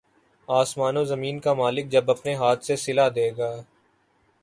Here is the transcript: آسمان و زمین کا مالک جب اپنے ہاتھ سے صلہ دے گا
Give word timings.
آسمان 0.47 0.97
و 0.97 1.03
زمین 1.05 1.39
کا 1.39 1.53
مالک 1.53 1.91
جب 1.91 2.11
اپنے 2.11 2.33
ہاتھ 2.35 2.65
سے 2.65 2.75
صلہ 2.75 3.07
دے 3.15 3.29
گا 3.37 3.51